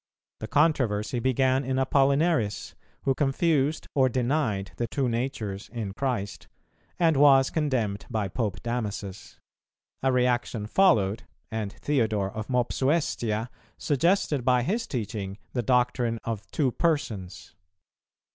[0.39, 6.47] The controversy began in Apollinaris, who confused or denied the Two Natures in Christ,
[6.97, 9.37] and was condemned by Pope Damasus.
[10.01, 16.71] A reaction followed, and Theodore of Mopsuestia suggested by his teaching the doctrine of Two
[16.71, 17.53] Persons.